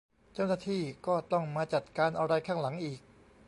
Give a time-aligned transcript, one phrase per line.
[0.33, 2.99] เจ้าหน้าที่ก็ต้องมาจัดการอะไรข้างหลังอีก